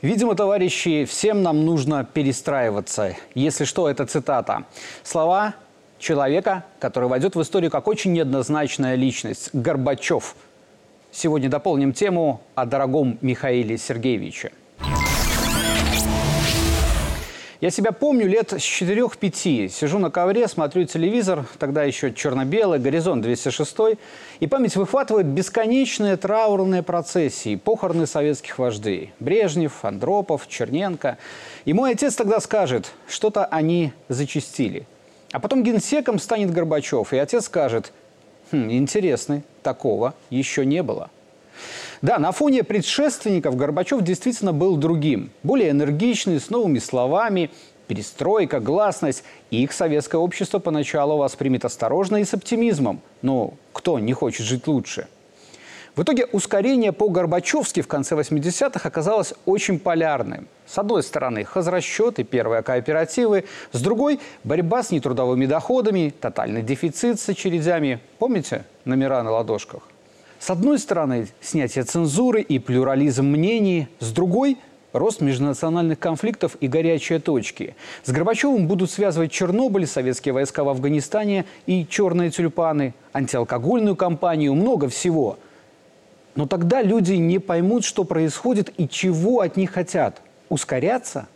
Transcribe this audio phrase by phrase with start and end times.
[0.00, 3.16] Видимо, товарищи, всем нам нужно перестраиваться.
[3.34, 4.62] Если что, это цитата.
[5.02, 5.56] Слова
[5.98, 10.36] человека, который войдет в историю как очень неоднозначная личность– Горбачев.
[11.10, 14.52] Сегодня дополним тему о дорогом Михаиле Сергеевиче.
[17.60, 19.68] Я себя помню лет с 4-5.
[19.68, 23.98] Сижу на ковре, смотрю телевизор, тогда еще черно-белый, горизонт 206,
[24.38, 29.12] и память выхватывает бесконечные траурные процессии, похороны советских вождей.
[29.18, 31.18] Брежнев, Андропов, Черненко.
[31.64, 34.86] И мой отец тогда скажет, что-то они зачистили.
[35.32, 37.92] А потом генсеком станет Горбачев, и отец скажет,
[38.52, 41.10] хм, интересный, такого еще не было.
[42.00, 45.30] Да, на фоне предшественников Горбачев действительно был другим.
[45.42, 47.50] Более энергичный, с новыми словами,
[47.88, 49.24] перестройка, гласность.
[49.50, 53.00] И их советское общество поначалу воспримет осторожно и с оптимизмом.
[53.22, 55.08] Но кто не хочет жить лучше?
[55.96, 60.46] В итоге ускорение по-горбачевски в конце 80-х оказалось очень полярным.
[60.64, 63.46] С одной стороны, хозрасчеты, первые кооперативы.
[63.72, 67.98] С другой– борьба с нетрудовыми доходами, тотальный дефицит с очередями.
[68.20, 69.82] Помните номера на ладошках?
[70.38, 74.56] С одной стороны, снятие цензуры и плюрализм мнений, с другой–
[74.92, 77.74] рост межнациональных конфликтов и горячие точки.
[78.04, 84.88] С Горбачевым будут связывать Чернобыль, советские войска в Афганистане и черные тюльпаны, антиалкогольную кампанию, много
[84.88, 85.38] всего.
[86.36, 90.22] Но тогда люди не поймут, что происходит и чего от них хотят.
[90.48, 91.28] Ускоряться?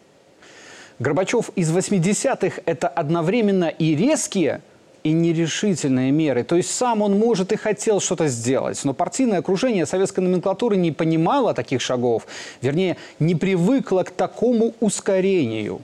[0.99, 4.61] Горбачев из 80-х– это одновременно и резкие–
[5.05, 6.45] и нерешительные меры.
[6.45, 10.93] То есть сам он, может, и хотел что-то сделать, но партийное окружение советской номенклатуры не
[10.93, 12.27] понимало таких шагов,
[12.61, 15.81] вернее, не привыкло к такому ускорению.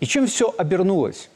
[0.00, 1.30] И чем все обернулось?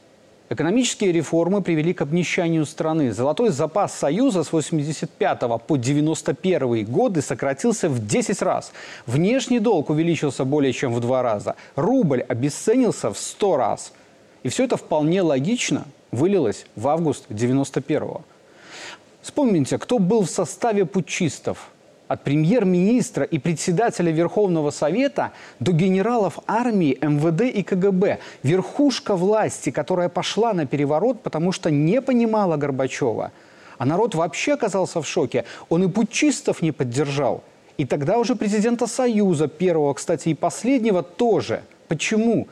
[0.49, 3.11] Экономические реформы привели к обнищанию страны.
[3.11, 8.71] Золотой запас Союза с 85 по 91 годы сократился в 10 раз.
[9.07, 11.55] Внешний долг увеличился более чем в два раза.
[11.75, 13.93] Рубль обесценился в 100 раз.
[14.43, 18.21] И все это вполне логично– вылилось в август 91-го.
[19.21, 21.69] Вспомните, кто был в составе путчистов.
[22.07, 28.19] От премьер-министра и председателя Верховного Совета до генералов армии, МВД и КГБ.
[28.43, 33.31] Верхушка власти, которая пошла на переворот, потому что не понимала Горбачева.
[33.77, 35.45] А народ вообще оказался в шоке.
[35.69, 37.43] Он и путчистов не поддержал.
[37.77, 41.63] И тогда уже президента Союза, первого, кстати, и последнего тоже.
[41.87, 42.47] Почему?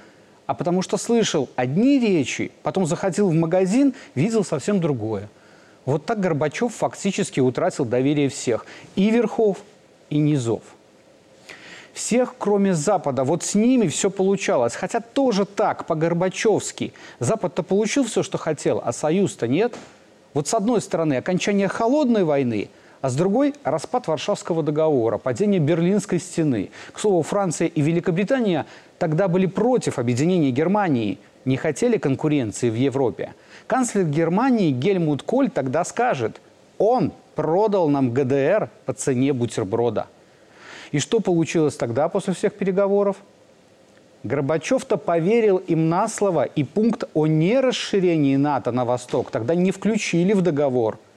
[0.52, 5.30] А потому что слышал одни речи, потом заходил в магазин, видел совсем другое.
[5.86, 8.66] Вот так Горбачев фактически утратил доверие всех,
[8.98, 9.60] и верхов,
[10.10, 10.62] и низов.
[11.94, 13.24] Всех, кроме Запада.
[13.24, 14.76] Вот с ними все получалось.
[14.76, 16.92] Хотя тоже так, по-горбачевски.
[17.20, 19.78] Запад-то получил все, что хотел, а Союз-то нет.
[20.34, 22.70] Вот с одной стороны, окончание холодной войны–
[23.02, 26.70] а с другой– распад Варшавского договора, падение Берлинской стены.
[26.94, 28.66] К слову, Франция и Великобритания
[29.00, 33.34] тогда были против объединения Германии, не хотели конкуренции в Европе.
[33.66, 36.40] Канцлер Германии Гельмут Коль тогда скажет,
[36.78, 40.08] он продал нам ГДР по цене бутерброда.
[40.92, 43.18] И что получилось тогда после всех переговоров?
[44.24, 50.34] Горбачев-то поверил им на слово, и пункт о нерасширении НАТО на восток тогда не включили
[50.34, 51.00] в договор–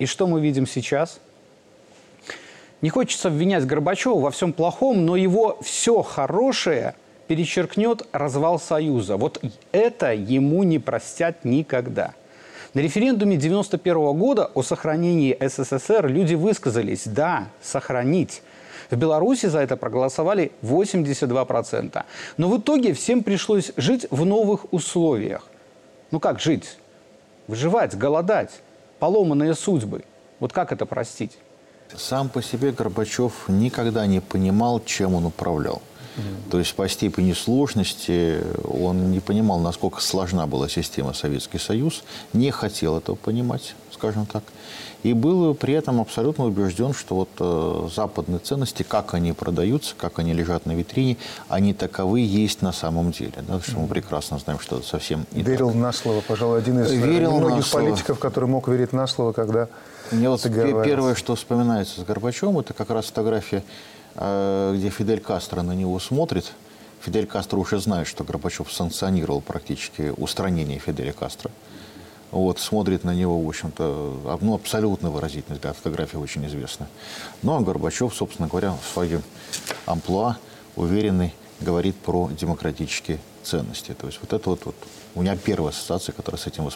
[0.00, 1.20] и что мы видим сейчас?
[2.80, 6.94] Не хочется обвинять Горбачева во всем плохом, но его все хорошее
[7.28, 9.18] перечеркнет развал Союза.
[9.18, 12.14] Вот это ему не простят никогда.
[12.72, 18.42] На референдуме 1991 года о сохранении СССР люди высказались «да, сохранить».
[18.88, 22.02] В Беларуси за это проголосовали 82%.
[22.38, 25.46] Но в итоге всем пришлось жить в новых условиях.
[26.10, 26.78] Ну как жить?
[27.46, 28.62] Выживать, голодать
[29.00, 30.04] поломанные судьбы.
[30.38, 31.38] Вот как это простить?
[31.96, 35.82] Сам по себе Горбачев никогда не понимал, чем он управлял.
[36.50, 42.50] То есть по степени сложности он не понимал, насколько сложна была система Советский Союз, не
[42.50, 44.42] хотел этого понимать, скажем так.
[45.02, 50.18] И был при этом абсолютно убежден, что вот э, западные ценности, как они продаются, как
[50.18, 51.16] они лежат на витрине,
[51.48, 53.32] они таковы есть на самом деле.
[53.48, 55.76] Да, что мы прекрасно знаем, что это совсем не Верил так.
[55.76, 59.68] на слово, пожалуй, один из Верил многих политиков, который мог верить на слово, когда
[60.10, 63.62] Мне вот первое, что вспоминается с Горбачевым, это как раз фотография,
[64.14, 66.52] где Фидель Кастро на него смотрит.
[67.00, 71.50] Фидель Кастро уже знает, что Горбачев санкционировал практически устранение Фиделя Кастро
[72.30, 75.76] вот, смотрит на него, в общем-то, ну, абсолютно выразительный взгляд.
[75.76, 76.88] Фотография очень известна.
[77.42, 79.22] Ну, а Горбачев, собственно говоря, в своем
[79.86, 80.36] амплуа
[80.76, 83.94] уверенный говорит про демократические ценности.
[83.94, 84.76] То есть вот это вот, вот
[85.14, 86.68] У меня первая ассоциация, которая с этим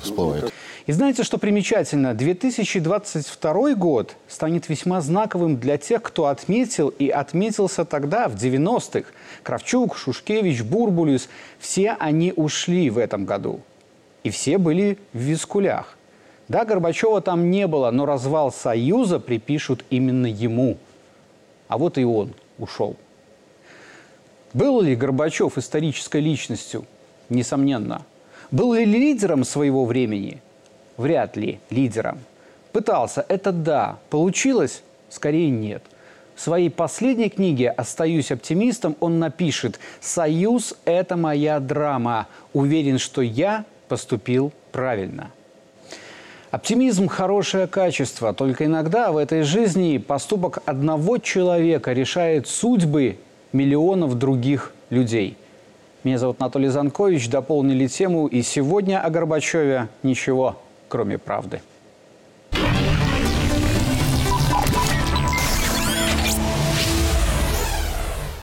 [0.00, 0.52] всплывает.
[0.86, 2.14] И знаете, что примечательно?
[2.14, 9.08] 2022 год станет весьма знаковым для тех, кто отметил и отметился тогда, в 90-х.
[9.42, 13.60] Кравчук, Шушкевич, Бурбулис– все они ушли в этом году.
[14.22, 15.96] И все были в вискулях.
[16.48, 20.78] Да, Горбачева там не было, но развал Союза припишут именно ему.
[21.68, 22.96] А вот и он ушел.
[24.52, 26.84] Был ли Горбачев исторической личностью?
[27.28, 28.02] Несомненно.
[28.50, 30.42] Был ли лидером своего времени?
[30.96, 32.18] Вряд ли лидером.
[32.72, 33.98] Пытался, это да.
[34.10, 34.82] Получилось?
[35.08, 35.82] Скорее нет.
[36.34, 42.26] В своей последней книге «Остаюсь оптимистом» он напишет «Союз– это моя драма.
[42.52, 45.30] Уверен, что я поступил правильно».
[46.50, 53.18] Оптимизм– хорошее качество, только иногда в этой жизни поступок одного человека решает судьбы
[53.52, 55.36] миллионов других людей.
[56.04, 60.56] Меня зовут Анатолий Занкович, дополнили тему, и сегодня о Горбачеве ничего,
[60.88, 61.62] кроме правды.